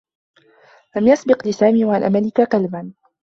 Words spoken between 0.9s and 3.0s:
لم يسبق لسامي و أن ملك كلبا.